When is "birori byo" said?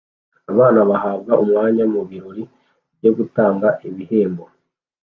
2.09-3.11